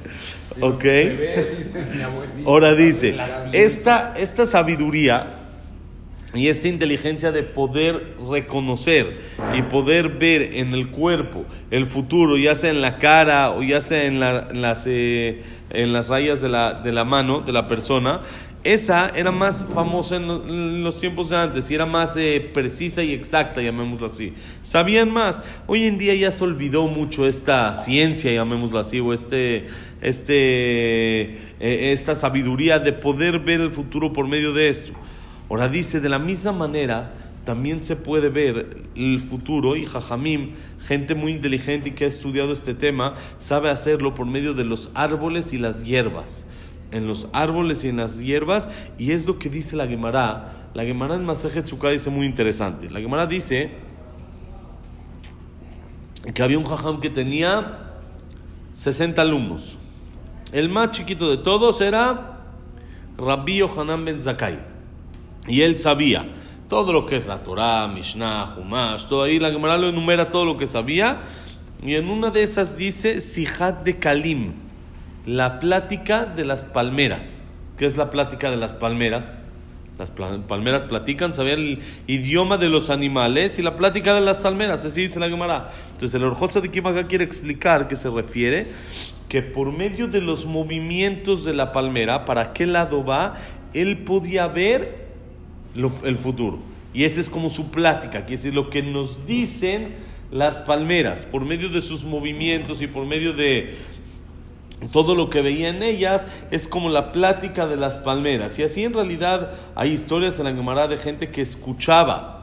Ok. 0.62 0.80
que 0.80 1.68
Ahora 2.46 2.74
dice, 2.74 3.16
esta, 3.52 4.14
esta 4.18 4.46
sabiduría 4.46 5.39
y 6.34 6.48
esta 6.48 6.68
inteligencia 6.68 7.32
de 7.32 7.42
poder 7.44 8.16
reconocer 8.30 9.18
y 9.58 9.64
poder 9.64 10.10
ver 10.10 10.56
en 10.56 10.74
el 10.74 10.90
cuerpo 10.90 11.46
el 11.72 11.86
futuro, 11.88 12.38
ya 12.38 12.54
sea 12.56 12.70
en 12.70 12.82
la 12.82 12.98
cara 13.00 13.52
o 13.52 13.64
ya 13.64 13.82
sea 13.82 14.06
en, 14.06 14.20
la- 14.20 14.48
las, 14.54 14.86
eh, 14.88 15.42
en 15.72 15.92
las 15.94 16.08
rayas 16.10 16.40
de 16.42 16.50
la, 16.50 16.74
de 16.74 16.92
la 16.92 17.04
mano 17.04 17.40
de 17.42 17.52
la 17.52 17.68
persona, 17.68 18.22
esa 18.64 19.10
era 19.16 19.32
más 19.32 19.66
famosa 19.74 20.18
en 20.18 20.84
los 20.84 21.00
tiempos 21.00 21.30
de 21.30 21.38
antes 21.38 21.72
y 21.72 21.76
era 21.76 21.86
más 21.86 22.16
eh, 22.18 22.42
precisa 22.54 23.02
y 23.02 23.14
exacta, 23.14 23.62
llamémoslo 23.62 24.08
así. 24.08 24.34
Sabían 24.64 25.10
más. 25.12 25.42
Hoy 25.66 25.86
en 25.86 25.98
día 25.98 26.14
ya 26.14 26.30
se 26.30 26.44
olvidó 26.44 26.86
mucho 26.88 27.26
esta 27.26 27.74
ciencia, 27.74 28.34
llamémoslo 28.34 28.78
así, 28.78 29.00
o 29.00 29.14
este, 29.14 29.68
este, 30.02 31.24
eh, 31.60 31.92
esta 31.94 32.16
sabiduría 32.16 32.80
de 32.80 32.94
poder 32.94 33.40
ver 33.40 33.62
el 33.62 33.72
futuro 33.72 34.12
por 34.14 34.28
medio 34.28 34.54
de 34.54 34.70
esto. 34.70 34.94
Ahora 35.50 35.68
dice, 35.68 36.00
de 36.00 36.10
la 36.10 36.20
misma 36.20 36.52
manera, 36.52 37.14
también 37.44 37.84
se 37.84 37.96
puede 37.96 38.30
ver 38.30 38.84
el 38.96 39.20
futuro 39.20 39.76
y 39.76 39.86
Jajamim, 39.86 40.52
gente 40.80 41.16
muy 41.16 41.32
inteligente 41.32 41.90
y 41.90 41.92
que 41.94 42.06
ha 42.06 42.08
estudiado 42.08 42.52
este 42.52 42.76
tema, 42.76 43.16
sabe 43.40 43.72
hacerlo 43.72 44.14
por 44.14 44.28
medio 44.28 44.54
de 44.54 44.64
los 44.64 44.92
árboles 44.94 45.52
y 45.54 45.58
las 45.58 45.84
hierbas. 45.84 46.46
En 46.92 47.08
los 47.08 47.28
árboles 47.34 47.84
y 47.84 47.90
en 47.90 47.98
las 47.98 48.20
hierbas, 48.20 48.70
y 48.98 49.12
es 49.12 49.26
lo 49.26 49.40
que 49.40 49.50
dice 49.50 49.76
la 49.76 49.88
Gemara. 49.88 50.70
La 50.76 50.84
Gemara 50.84 51.16
en 51.16 51.28
Sukkah 51.66 51.90
dice 51.90 52.12
muy 52.12 52.28
interesante. 52.28 52.90
La 52.90 53.00
Gemara 53.00 53.26
dice 53.26 53.72
que 56.34 56.44
había 56.44 56.60
un 56.60 56.66
Jajam 56.66 57.00
que 57.00 57.10
tenía 57.10 57.96
60 58.74 59.22
alumnos. 59.22 59.78
El 60.52 60.70
más 60.70 60.92
chiquito 60.92 61.30
de 61.30 61.38
todos 61.38 61.82
era 61.82 62.42
Rabbi 63.18 63.58
Yohanan 63.58 64.06
ben 64.06 64.22
Zakai. 64.22 64.69
Y 65.50 65.64
él 65.64 65.80
sabía 65.80 66.26
todo 66.70 66.94
lo 66.94 67.06
que 67.06 67.16
es 67.16 67.28
la 67.28 67.44
Torah, 67.44 67.88
Mishnah, 67.88 68.56
Humash, 68.58 69.08
todo 69.08 69.24
ahí. 69.24 69.40
La 69.40 69.52
Gemara 69.52 69.78
lo 69.78 69.90
enumera 69.90 70.30
todo 70.30 70.46
lo 70.46 70.56
que 70.56 70.68
sabía. 70.68 71.20
Y 71.84 71.96
en 71.96 72.08
una 72.08 72.30
de 72.30 72.44
esas 72.44 72.78
dice 72.78 73.20
Sijat 73.20 73.84
de 73.84 73.98
Kalim, 73.98 74.54
la 75.26 75.60
plática 75.60 76.26
de 76.26 76.46
las 76.46 76.66
palmeras. 76.66 77.42
¿Qué 77.78 77.86
es 77.86 77.98
la 77.98 78.10
plática 78.10 78.52
de 78.52 78.58
las 78.58 78.76
palmeras? 78.76 79.40
Las 79.98 80.12
palmeras 80.12 80.84
platican, 80.84 81.34
sabían 81.34 81.60
el 81.60 81.80
idioma 82.08 82.58
de 82.58 82.70
los 82.70 82.90
animales 82.90 83.60
y 83.60 83.62
la 83.62 83.76
plática 83.76 84.14
de 84.14 84.22
las 84.22 84.40
palmeras, 84.40 84.86
así 84.86 85.02
dice 85.02 85.20
la 85.20 85.28
Gemara. 85.28 85.72
Entonces 85.92 86.14
el 86.14 86.24
Orjot 86.24 86.54
de 86.54 86.80
acá 86.80 87.08
quiere 87.08 87.26
explicar 87.26 87.90
que 87.90 87.98
se 87.98 88.10
refiere 88.10 88.68
que 89.28 89.42
por 89.42 89.74
medio 89.74 90.08
de 90.08 90.22
los 90.22 90.46
movimientos 90.46 91.44
de 91.44 91.54
la 91.54 91.74
palmera, 91.74 92.24
para 92.24 92.54
qué 92.54 92.66
lado 92.66 93.04
va, 93.04 93.36
él 93.74 94.00
podía 94.00 94.48
ver 94.48 95.09
el 95.76 96.18
futuro. 96.18 96.60
Y 96.94 97.04
esa 97.04 97.20
es 97.20 97.30
como 97.30 97.50
su 97.50 97.72
plática, 97.72 98.26
quiere 98.26 98.38
decir 98.38 98.54
lo 98.54 98.70
que 98.70 98.82
nos 98.82 99.26
dicen 99.26 99.96
las 100.32 100.58
palmeras, 100.58 101.26
por 101.26 101.44
medio 101.46 101.70
de 101.70 101.82
sus 101.82 102.04
movimientos 102.04 102.82
y 102.82 102.88
por 102.88 103.06
medio 103.06 103.34
de 103.34 103.76
todo 104.92 105.14
lo 105.16 105.30
que 105.30 105.42
veía 105.42 105.70
en 105.70 105.84
ellas, 105.84 106.26
es 106.52 106.68
como 106.68 106.90
la 106.90 107.12
plática 107.12 107.68
de 107.68 107.78
las 107.78 108.00
palmeras. 108.00 108.58
Y 108.60 108.64
así 108.64 108.84
en 108.84 108.94
realidad 108.94 109.52
hay 109.76 109.92
historias 109.92 110.40
en 110.40 110.46
la 110.46 110.54
Gemara 110.54 110.88
de 110.88 110.98
gente 110.98 111.30
que 111.30 111.42
escuchaba 111.42 112.36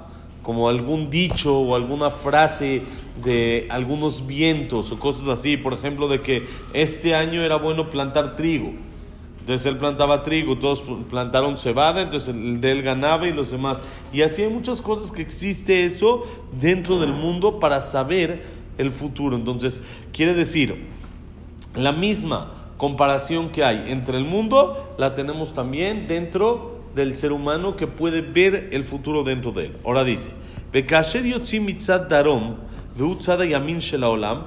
como 0.43 0.69
algún 0.69 1.11
dicho 1.11 1.59
o 1.59 1.75
alguna 1.75 2.11
frase 2.11 2.83
de 3.25 3.67
algunos 3.69 4.29
vientos 4.29 4.93
o 4.93 4.99
cosas 4.99 5.27
así, 5.27 5.57
por 5.57 5.73
ejemplo, 5.73 6.07
de 6.07 6.21
que 6.21 6.47
este 6.73 7.17
año 7.17 7.43
era 7.43 7.57
bueno 7.57 7.91
plantar 7.91 8.37
trigo. 8.37 8.73
Entonces 9.47 9.67
él 9.67 9.79
plantaba 9.79 10.25
trigo, 10.25 10.59
todos 10.59 10.83
plantaron 11.09 11.57
cebada, 11.57 12.03
entonces 12.03 12.35
el 12.35 12.61
de 12.61 12.73
él 12.73 12.83
ganaba 12.83 13.29
y 13.29 13.33
los 13.33 13.53
demás. 13.53 13.81
Y 14.13 14.23
así 14.23 14.43
hay 14.43 14.49
muchas 14.49 14.83
cosas 14.83 15.13
que 15.13 15.23
existe 15.23 15.85
eso 15.85 16.27
dentro 16.61 16.99
del 16.99 17.13
mundo 17.13 17.61
para 17.61 17.81
saber 17.81 18.43
el 18.77 18.91
futuro. 18.91 19.37
Entonces 19.37 19.85
quiere 20.13 20.35
decir, 20.35 20.89
la 21.77 21.93
misma 21.93 22.55
comparación 22.77 23.51
que 23.51 23.63
hay 23.63 23.85
entre 23.87 24.19
el 24.19 24.25
mundo 24.25 24.97
la 24.99 25.15
tenemos 25.15 25.55
también 25.55 26.09
dentro 26.09 26.81
del 26.97 27.17
ser 27.17 27.31
humano 27.31 27.77
que 27.77 27.87
puede 27.87 28.23
ver 28.23 28.71
el 28.73 28.83
futuro 28.83 29.23
dentro 29.23 29.53
de 29.53 29.67
él. 29.67 29.77
Ahora 29.85 30.03
dice, 30.03 30.33
darom, 30.73 32.57
yamin 33.49 33.79
shel 33.79 34.03
haolam, 34.03 34.47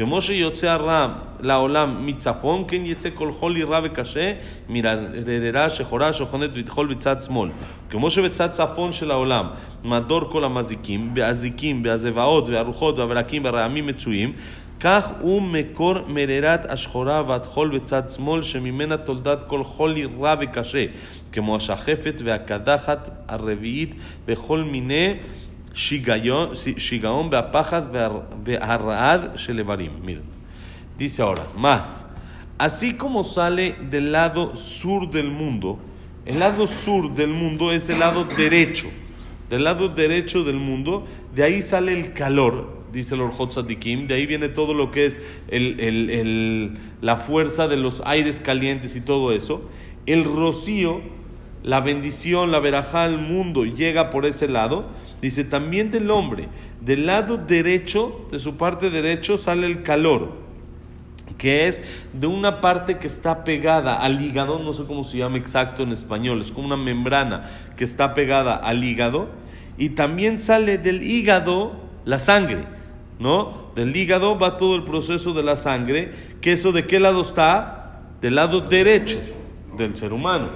כמו 0.00 0.22
שיוצא 0.22 0.70
הרע 0.70 1.08
לעולם 1.40 2.06
מצפון, 2.06 2.64
כן 2.68 2.86
יצא 2.86 3.08
כל 3.14 3.32
חולי 3.32 3.62
רע 3.62 3.80
וקשה 3.84 4.32
מן 4.68 4.84
הררה 4.84 5.70
שחורה 5.70 6.08
השוכנת 6.08 6.52
בטחול 6.52 6.86
בצד 6.86 7.22
שמאל. 7.22 7.50
כמו 7.90 8.10
שבצד 8.10 8.50
צפון 8.50 8.92
של 8.92 9.10
העולם 9.10 9.46
מדור 9.84 10.20
כל 10.30 10.44
המזיקים, 10.44 11.14
באזיקים, 11.14 11.82
בהזבעות 11.82 12.48
והרוחות 12.48 12.98
והברקים 12.98 13.44
והרעמים 13.44 13.86
מצויים, 13.86 14.32
כך 14.80 15.10
הוא 15.20 15.42
מקור 15.42 15.94
מררת 16.08 16.70
השחורה 16.70 17.22
והטחול 17.26 17.78
בצד 17.78 18.08
שמאל, 18.08 18.42
שממנה 18.42 18.96
תולדת 18.96 19.44
כל 19.44 19.64
חולי 19.64 20.06
רע 20.20 20.34
וקשה, 20.40 20.84
כמו 21.32 21.56
השחפת 21.56 22.22
והקדחת 22.24 23.10
הרביעית 23.28 23.94
וכל 24.26 24.62
מיני 24.62 25.14
Shigaon 25.72 27.30
Beapajat 27.30 27.90
Beharraad 28.44 29.36
Shelevarim. 29.36 30.00
Miren, 30.04 30.24
dice 30.98 31.22
ahora, 31.22 31.46
más, 31.56 32.06
así 32.58 32.94
como 32.94 33.22
sale 33.24 33.76
del 33.90 34.12
lado 34.12 34.54
sur 34.56 35.10
del 35.10 35.30
mundo, 35.30 35.78
el 36.26 36.38
lado 36.38 36.66
sur 36.66 37.14
del 37.14 37.30
mundo 37.30 37.72
es 37.72 37.88
el 37.88 37.98
lado 38.00 38.24
derecho. 38.24 38.88
Del 39.48 39.64
lado 39.64 39.88
derecho 39.88 40.44
del 40.44 40.56
mundo, 40.56 41.06
de 41.34 41.42
ahí 41.42 41.60
sale 41.60 41.92
el 41.92 42.12
calor, 42.12 42.84
dice 42.92 43.16
el 43.16 43.22
Orjot 43.22 43.50
Sadikim, 43.50 44.06
de 44.06 44.14
ahí 44.14 44.24
viene 44.24 44.48
todo 44.48 44.74
lo 44.74 44.92
que 44.92 45.06
es 45.06 45.20
el, 45.48 45.80
el, 45.80 46.10
el, 46.10 46.78
la 47.00 47.16
fuerza 47.16 47.66
de 47.66 47.76
los 47.76 48.00
aires 48.04 48.40
calientes 48.40 48.94
y 48.94 49.00
todo 49.00 49.32
eso. 49.32 49.68
El 50.06 50.22
rocío, 50.22 51.00
la 51.64 51.80
bendición, 51.80 52.52
la 52.52 52.60
verajá 52.60 53.02
al 53.02 53.18
mundo 53.18 53.64
llega 53.64 54.10
por 54.10 54.24
ese 54.24 54.46
lado 54.46 54.86
Dice 55.20 55.44
también 55.44 55.90
del 55.90 56.10
hombre, 56.10 56.48
del 56.80 57.06
lado 57.06 57.36
derecho, 57.36 58.26
de 58.30 58.38
su 58.38 58.56
parte 58.56 58.90
derecho 58.90 59.36
sale 59.36 59.66
el 59.66 59.82
calor 59.82 60.50
que 61.40 61.66
es 61.66 61.82
de 62.12 62.26
una 62.26 62.60
parte 62.60 62.98
que 62.98 63.06
está 63.06 63.44
pegada 63.44 63.94
al 63.96 64.20
hígado, 64.20 64.58
no 64.58 64.74
sé 64.74 64.84
cómo 64.84 65.04
se 65.04 65.16
llama 65.16 65.38
exacto 65.38 65.82
en 65.82 65.90
español, 65.90 66.38
es 66.42 66.52
como 66.52 66.66
una 66.66 66.76
membrana 66.76 67.44
que 67.78 67.84
está 67.84 68.12
pegada 68.12 68.56
al 68.56 68.84
hígado, 68.84 69.30
y 69.78 69.90
también 69.90 70.38
sale 70.38 70.76
del 70.76 71.02
hígado 71.02 71.72
la 72.04 72.18
sangre, 72.18 72.66
¿no? 73.18 73.70
Del 73.74 73.96
hígado 73.96 74.38
va 74.38 74.58
todo 74.58 74.76
el 74.76 74.84
proceso 74.84 75.32
de 75.32 75.42
la 75.42 75.56
sangre, 75.56 76.12
que 76.42 76.52
eso 76.52 76.72
de 76.72 76.86
qué 76.86 77.00
lado 77.00 77.22
está? 77.22 78.02
Del 78.20 78.34
lado 78.34 78.60
derecho 78.60 79.18
del 79.78 79.96
ser 79.96 80.12
humano, 80.12 80.48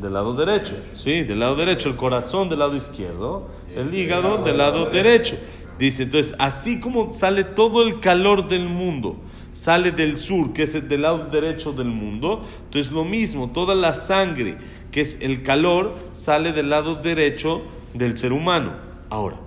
del 0.00 0.14
lado 0.14 0.32
derecho, 0.32 0.74
sí, 0.96 1.22
del 1.24 1.40
lado 1.40 1.54
derecho, 1.54 1.90
el 1.90 1.96
corazón 1.96 2.48
del 2.48 2.60
lado 2.60 2.76
izquierdo, 2.76 3.50
el 3.76 3.94
hígado 3.94 4.44
del 4.44 4.58
lado 4.58 4.86
derecho. 4.90 5.36
Dice, 5.78 6.04
entonces, 6.04 6.34
así 6.38 6.80
como 6.80 7.14
sale 7.14 7.42
todo 7.42 7.86
el 7.86 8.00
calor 8.00 8.48
del 8.48 8.68
mundo, 8.68 9.16
sale 9.52 9.90
del 9.90 10.18
sur, 10.18 10.52
que 10.52 10.64
es 10.64 10.74
el 10.74 10.88
del 10.88 11.02
lado 11.02 11.28
derecho 11.30 11.72
del 11.72 11.88
mundo, 11.88 12.46
entonces 12.64 12.92
lo 12.92 13.04
mismo, 13.04 13.50
toda 13.50 13.74
la 13.74 13.94
sangre, 13.94 14.56
que 14.92 15.00
es 15.00 15.18
el 15.20 15.42
calor, 15.42 15.94
sale 16.12 16.52
del 16.52 16.70
lado 16.70 16.96
derecho 16.96 17.62
del 17.92 18.16
ser 18.16 18.32
humano. 18.32 18.72
Ahora, 19.10 19.40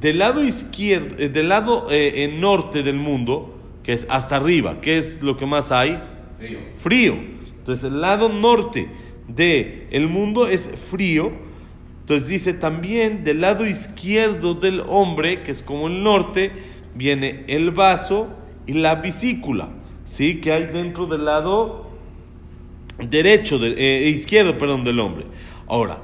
del 0.00 0.18
lado 0.18 0.42
izquierdo, 0.42 1.16
eh, 1.18 1.28
del 1.28 1.48
lado 1.48 1.86
eh, 1.90 2.34
norte 2.38 2.82
del 2.82 2.96
mundo, 2.96 3.54
que 3.82 3.92
es 3.92 4.06
hasta 4.08 4.36
arriba, 4.36 4.80
¿qué 4.80 4.96
es 4.96 5.22
lo 5.22 5.36
que 5.36 5.44
más 5.44 5.70
hay? 5.70 6.02
Frío. 6.38 6.58
Frío. 6.76 7.14
Entonces 7.58 7.90
el 7.90 8.00
lado 8.00 8.28
norte 8.28 8.88
del 9.28 9.86
el 9.90 10.08
mundo 10.08 10.46
es 10.46 10.70
frío. 10.90 11.32
Entonces 12.04 12.28
dice 12.28 12.52
también 12.52 13.24
del 13.24 13.40
lado 13.40 13.66
izquierdo 13.66 14.52
del 14.52 14.82
hombre, 14.86 15.42
que 15.42 15.52
es 15.52 15.62
como 15.62 15.88
el 15.88 16.02
norte, 16.02 16.52
viene 16.94 17.44
el 17.48 17.70
vaso 17.70 18.28
y 18.66 18.74
la 18.74 18.96
vesícula, 18.96 19.70
¿sí? 20.04 20.38
Que 20.38 20.52
hay 20.52 20.66
dentro 20.66 21.06
del 21.06 21.24
lado 21.24 21.86
derecho, 22.98 23.58
de, 23.58 23.72
eh, 23.78 24.10
izquierdo, 24.10 24.58
perdón, 24.58 24.84
del 24.84 25.00
hombre. 25.00 25.24
Ahora, 25.66 26.00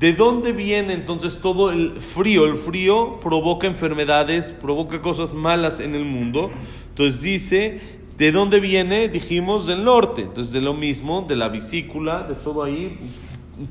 ¿de 0.00 0.14
dónde 0.14 0.52
viene 0.52 0.94
entonces 0.94 1.38
todo 1.38 1.70
el 1.70 2.00
frío? 2.00 2.46
El 2.46 2.56
frío 2.56 3.20
provoca 3.20 3.66
enfermedades, 3.66 4.50
provoca 4.50 5.02
cosas 5.02 5.34
malas 5.34 5.78
en 5.78 5.94
el 5.94 6.06
mundo. 6.06 6.52
Entonces 6.88 7.20
dice, 7.20 7.80
¿de 8.16 8.32
dónde 8.32 8.60
viene? 8.60 9.10
Dijimos 9.10 9.66
del 9.66 9.84
norte. 9.84 10.22
Entonces 10.22 10.54
de 10.54 10.62
lo 10.62 10.72
mismo, 10.72 11.26
de 11.28 11.36
la 11.36 11.50
vesícula, 11.50 12.22
de 12.22 12.34
todo 12.34 12.62
ahí 12.62 12.98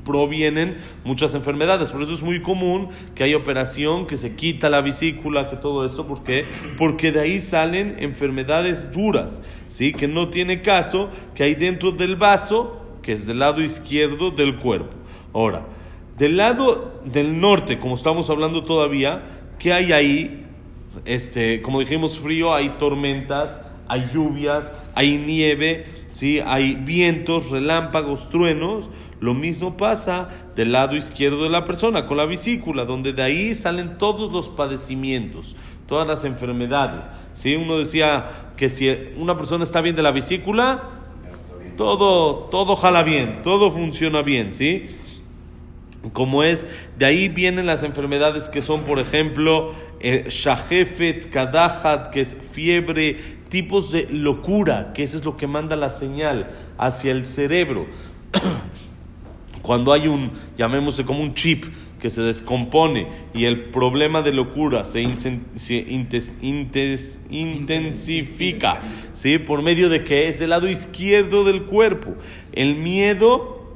provienen 0.04 0.78
muchas 1.04 1.34
enfermedades. 1.34 1.92
Por 1.92 2.02
eso 2.02 2.14
es 2.14 2.22
muy 2.22 2.42
común 2.42 2.88
que 3.14 3.24
haya 3.24 3.36
operación, 3.36 4.06
que 4.06 4.16
se 4.16 4.36
quita 4.36 4.68
la 4.70 4.80
vesícula, 4.80 5.48
que 5.48 5.56
todo 5.56 5.84
esto. 5.84 6.06
¿Por 6.06 6.22
qué? 6.22 6.44
Porque 6.76 7.12
de 7.12 7.20
ahí 7.20 7.40
salen 7.40 7.96
enfermedades 7.98 8.92
duras, 8.92 9.42
¿sí? 9.68 9.92
Que 9.92 10.08
no 10.08 10.28
tiene 10.28 10.62
caso, 10.62 11.10
que 11.34 11.42
hay 11.42 11.54
dentro 11.54 11.92
del 11.92 12.16
vaso, 12.16 12.80
que 13.02 13.12
es 13.12 13.26
del 13.26 13.38
lado 13.40 13.62
izquierdo 13.62 14.30
del 14.30 14.56
cuerpo. 14.56 14.96
Ahora, 15.32 15.66
del 16.18 16.36
lado 16.36 17.00
del 17.04 17.40
norte, 17.40 17.78
como 17.78 17.94
estamos 17.94 18.30
hablando 18.30 18.64
todavía, 18.64 19.22
¿qué 19.58 19.72
hay 19.72 19.92
ahí? 19.92 20.46
Este, 21.04 21.60
como 21.60 21.80
dijimos, 21.80 22.18
frío, 22.18 22.54
hay 22.54 22.70
tormentas, 22.78 23.58
hay 23.88 24.10
lluvias, 24.14 24.72
hay 24.94 25.18
nieve, 25.18 25.86
¿sí? 26.12 26.40
hay 26.44 26.74
vientos, 26.74 27.50
relámpagos, 27.50 28.30
truenos. 28.30 28.88
Lo 29.24 29.32
mismo 29.32 29.78
pasa 29.78 30.28
del 30.54 30.72
lado 30.72 30.96
izquierdo 30.96 31.44
de 31.44 31.48
la 31.48 31.64
persona, 31.64 32.06
con 32.06 32.18
la 32.18 32.26
vesícula, 32.26 32.84
donde 32.84 33.14
de 33.14 33.22
ahí 33.22 33.54
salen 33.54 33.96
todos 33.96 34.30
los 34.30 34.50
padecimientos, 34.50 35.56
todas 35.88 36.06
las 36.06 36.24
enfermedades. 36.24 37.06
¿sí? 37.32 37.56
Uno 37.56 37.78
decía 37.78 38.26
que 38.58 38.68
si 38.68 38.94
una 39.16 39.34
persona 39.34 39.64
está 39.64 39.80
bien 39.80 39.96
de 39.96 40.02
la 40.02 40.10
vesícula, 40.10 40.90
todo, 41.78 42.50
todo 42.50 42.76
jala 42.76 43.02
bien, 43.02 43.40
todo 43.42 43.70
funciona 43.70 44.20
bien, 44.20 44.52
¿sí? 44.52 44.88
Como 46.12 46.42
es, 46.42 46.66
de 46.98 47.06
ahí 47.06 47.28
vienen 47.28 47.64
las 47.64 47.82
enfermedades 47.82 48.50
que 48.50 48.60
son, 48.60 48.82
por 48.82 48.98
ejemplo, 48.98 49.72
eh, 50.00 50.26
shahefet, 50.28 51.30
kadajat, 51.30 52.10
que 52.10 52.20
es 52.20 52.36
fiebre, 52.52 53.16
tipos 53.48 53.90
de 53.90 54.06
locura, 54.10 54.92
que 54.92 55.02
eso 55.02 55.16
es 55.16 55.24
lo 55.24 55.38
que 55.38 55.46
manda 55.46 55.76
la 55.76 55.88
señal 55.88 56.50
hacia 56.76 57.10
el 57.10 57.24
cerebro. 57.24 57.86
Cuando 59.64 59.94
hay 59.94 60.08
un, 60.08 60.30
llamémosle 60.58 61.06
como 61.06 61.22
un 61.22 61.32
chip 61.32 61.64
que 61.98 62.10
se 62.10 62.20
descompone 62.20 63.08
y 63.32 63.46
el 63.46 63.70
problema 63.70 64.20
de 64.20 64.30
locura 64.34 64.84
se, 64.84 65.00
intensifica, 67.30 68.78
¿sí? 69.14 69.38
¿Por 69.38 69.62
medio 69.62 69.88
de 69.88 70.04
qué? 70.04 70.28
Es 70.28 70.38
del 70.38 70.50
lado 70.50 70.68
izquierdo 70.68 71.44
del 71.44 71.62
cuerpo. 71.62 72.14
El 72.52 72.74
miedo 72.76 73.72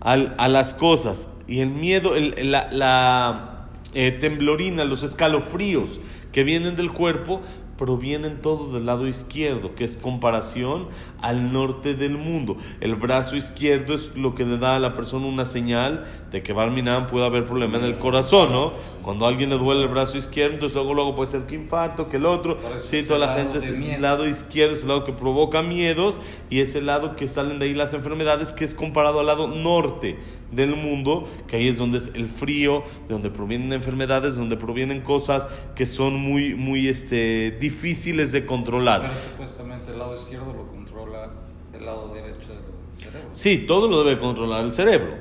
al- 0.00 0.34
a 0.36 0.48
las 0.48 0.74
cosas 0.74 1.28
y 1.48 1.60
el 1.60 1.70
miedo, 1.70 2.12
la, 2.18 3.68
eh, 3.94 4.10
temblorina, 4.12 4.84
los 4.84 5.02
escalofríos 5.02 6.02
que 6.32 6.44
vienen 6.44 6.76
del 6.76 6.92
cuerpo 6.92 7.40
provienen 7.76 8.40
todo 8.40 8.72
del 8.72 8.86
lado 8.86 9.06
izquierdo, 9.06 9.74
que 9.74 9.84
es 9.84 9.96
comparación 9.96 10.88
al 11.20 11.52
norte 11.52 11.94
del 11.94 12.16
mundo. 12.16 12.56
El 12.80 12.94
brazo 12.94 13.36
izquierdo 13.36 13.94
es 13.94 14.14
lo 14.16 14.34
que 14.34 14.44
le 14.44 14.58
da 14.58 14.76
a 14.76 14.78
la 14.78 14.94
persona 14.94 15.26
una 15.26 15.44
señal 15.44 16.06
de 16.30 16.42
que 16.42 16.52
Barminan 16.52 17.06
puede 17.06 17.26
haber 17.26 17.44
problema 17.44 17.78
en 17.78 17.84
el 17.84 17.98
corazón, 17.98 18.52
¿no? 18.52 18.72
Cuando 19.02 19.26
a 19.26 19.28
alguien 19.28 19.50
le 19.50 19.58
duele 19.58 19.82
el 19.82 19.88
brazo 19.88 20.18
izquierdo, 20.18 20.54
entonces 20.54 20.76
luego, 20.76 20.94
luego 20.94 21.14
puede 21.14 21.30
ser 21.30 21.42
que 21.46 21.54
infarto, 21.54 22.08
que 22.08 22.16
el 22.16 22.26
otro. 22.26 22.58
Sí, 22.82 23.02
toda 23.02 23.18
la 23.18 23.34
gente 23.34 23.58
es 23.58 23.70
el 23.70 24.02
lado 24.02 24.28
izquierdo 24.28 24.74
es 24.74 24.82
el 24.82 24.88
lado 24.88 25.04
que 25.04 25.12
provoca 25.12 25.62
miedos 25.62 26.18
y 26.50 26.60
es 26.60 26.74
el 26.74 26.86
lado 26.86 27.16
que 27.16 27.28
salen 27.28 27.58
de 27.58 27.66
ahí 27.66 27.74
las 27.74 27.94
enfermedades 27.94 28.52
que 28.52 28.64
es 28.64 28.74
comparado 28.74 29.20
al 29.20 29.26
lado 29.26 29.48
norte 29.48 30.18
del 30.52 30.76
mundo, 30.76 31.28
que 31.48 31.56
ahí 31.56 31.68
es 31.68 31.78
donde 31.78 31.98
es 31.98 32.12
el 32.14 32.26
frío, 32.26 32.84
de 33.08 33.14
donde 33.14 33.30
provienen 33.30 33.72
enfermedades, 33.72 34.34
de 34.34 34.40
donde 34.40 34.56
provienen 34.56 35.00
cosas 35.00 35.48
que 35.74 35.86
son 35.86 36.14
muy, 36.14 36.54
muy 36.54 36.88
este, 36.88 37.56
difíciles 37.64 38.32
de 38.32 38.44
controlar. 38.44 39.02
Pero 39.02 39.14
supuestamente 39.14 39.92
el 39.92 39.98
lado 39.98 40.16
izquierdo 40.16 40.52
lo 40.52 40.66
controla 40.70 41.30
el 41.72 41.84
lado 41.84 42.12
derecho 42.12 42.48
del 42.52 42.62
cerebro. 42.98 43.28
Sí, 43.32 43.64
todo 43.66 43.88
lo 43.88 44.04
debe 44.04 44.20
controlar 44.20 44.64
el 44.64 44.74
cerebro. 44.74 45.14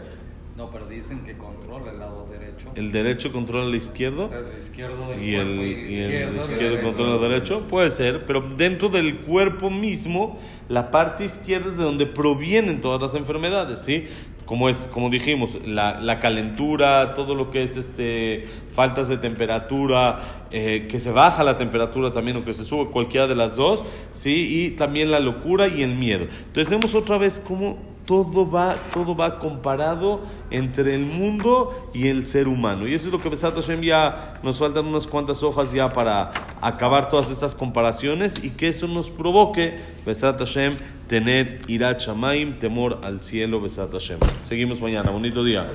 No, 0.57 0.69
pero 0.69 0.85
dicen 0.85 1.23
que 1.25 1.35
controla 1.35 1.91
el 1.91 1.99
lado 1.99 2.27
derecho. 2.29 2.69
El 2.75 2.91
derecho 2.91 3.31
controla 3.31 3.67
el 3.67 3.75
izquierdo. 3.75 4.29
El 4.31 4.59
izquierdo 4.59 5.09
del 5.09 5.23
y 5.23 5.35
el, 5.35 5.45
cuerpo 5.45 5.63
y 5.63 5.95
el 5.95 6.35
izquierdo, 6.35 6.81
controla 6.83 7.15
el 7.15 7.21
derecho, 7.21 7.61
puede 7.61 7.89
ser, 7.89 8.25
pero 8.25 8.41
dentro 8.55 8.89
del 8.89 9.21
cuerpo 9.21 9.71
mismo, 9.71 10.37
la 10.69 10.91
parte 10.91 11.25
izquierda 11.25 11.69
es 11.69 11.77
de 11.77 11.83
donde 11.85 12.05
provienen 12.05 12.81
todas 12.81 13.01
las 13.01 13.15
enfermedades, 13.15 13.79
¿sí? 13.79 14.05
Como 14.45 14.69
es, 14.69 14.87
como 14.91 15.09
dijimos, 15.09 15.59
la, 15.65 15.99
la 15.99 16.19
calentura, 16.19 17.13
todo 17.13 17.35
lo 17.35 17.49
que 17.49 17.63
es 17.63 17.77
este 17.77 18.45
faltas 18.73 19.07
de 19.07 19.17
temperatura, 19.17 20.19
eh, 20.51 20.87
que 20.89 20.99
se 20.99 21.11
baja 21.11 21.43
la 21.43 21.57
temperatura 21.57 22.11
también 22.11 22.37
o 22.37 22.45
que 22.45 22.53
se 22.53 22.65
sube, 22.65 22.91
cualquiera 22.91 23.27
de 23.27 23.35
las 23.35 23.55
dos, 23.55 23.83
¿sí? 24.11 24.65
Y 24.65 24.71
también 24.71 25.11
la 25.11 25.19
locura 25.19 25.67
y 25.67 25.81
el 25.81 25.95
miedo. 25.95 26.27
Entonces 26.47 26.69
vemos 26.69 26.93
otra 26.95 27.17
vez 27.17 27.39
cómo 27.39 27.92
todo 28.05 28.49
va, 28.49 28.75
todo 28.93 29.15
va 29.15 29.39
comparado 29.39 30.21
entre 30.49 30.95
el 30.95 31.05
mundo 31.05 31.89
y 31.93 32.07
el 32.07 32.27
ser 32.27 32.47
humano. 32.47 32.87
Y 32.87 32.93
eso 32.93 33.07
es 33.07 33.13
lo 33.13 33.21
que 33.21 33.29
Besat 33.29 33.55
Hashem 33.55 33.81
ya 33.81 34.39
nos 34.43 34.59
faltan 34.59 34.85
unas 34.85 35.07
cuantas 35.07 35.41
hojas 35.43 35.71
ya 35.71 35.93
para 35.93 36.31
acabar 36.61 37.09
todas 37.09 37.31
estas 37.31 37.55
comparaciones 37.55 38.43
y 38.43 38.51
que 38.51 38.67
eso 38.69 38.87
nos 38.87 39.09
provoque, 39.09 39.77
Besat 40.05 40.39
Hashem, 40.39 40.75
tener 41.07 41.61
irat 41.67 41.99
shamaim, 41.99 42.59
temor 42.59 42.99
al 43.03 43.21
cielo, 43.21 43.61
Besat 43.61 43.91
Hashem. 43.91 44.19
Seguimos 44.43 44.81
mañana. 44.81 45.11
Bonito 45.11 45.43
día. 45.43 45.65